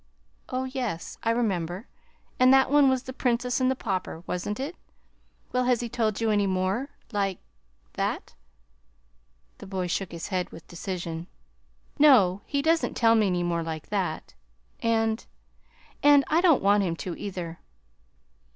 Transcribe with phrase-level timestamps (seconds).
[0.49, 1.87] "Oh, yes, I remember,
[2.39, 4.75] and that one was 'The Princess and the Pauper,' wasn't it?
[5.53, 7.37] Well, has he told you any more like
[7.93, 8.33] that?"
[9.59, 11.27] The boy shook his head with decision.
[11.99, 14.33] "No, he doesn't tell me any more like that,
[14.81, 15.23] and
[16.01, 17.59] and I don't want him to, either."